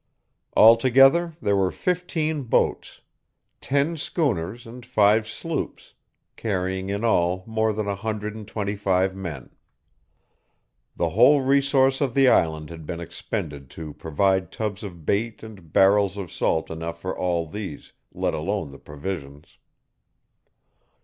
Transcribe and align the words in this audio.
Altogether 0.57 1.37
there 1.43 1.55
were 1.55 1.69
fifteen 1.71 2.41
boats, 2.41 3.01
ten 3.59 3.95
schooners, 3.95 4.65
and 4.65 4.83
five 4.83 5.27
sloops, 5.27 5.93
carrying 6.35 6.89
in 6.89 7.05
all 7.05 7.43
more 7.45 7.71
than 7.71 7.87
a 7.87 7.93
hundred 7.93 8.35
and 8.35 8.47
twenty 8.47 8.75
five 8.75 9.15
men. 9.15 9.51
The 10.95 11.09
whole 11.09 11.41
resource 11.43 12.01
of 12.01 12.15
the 12.15 12.27
island 12.27 12.71
had 12.71 12.87
been 12.87 12.99
expended 12.99 13.69
to 13.77 13.93
provide 13.93 14.51
tubs 14.51 14.81
of 14.81 15.05
bait 15.05 15.43
and 15.43 15.71
barrels 15.71 16.17
of 16.17 16.31
salt 16.31 16.71
enough 16.71 16.99
for 16.99 17.15
all 17.15 17.45
these, 17.45 17.93
let 18.11 18.33
alone 18.33 18.71
the 18.71 18.79
provisions. 18.79 19.59